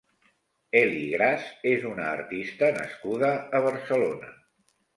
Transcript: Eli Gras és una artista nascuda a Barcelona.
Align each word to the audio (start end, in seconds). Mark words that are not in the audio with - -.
Eli 0.79 1.01
Gras 1.11 1.43
és 1.73 1.85
una 1.91 2.09
artista 2.15 2.73
nascuda 2.81 3.33
a 3.61 3.65
Barcelona. 3.69 4.35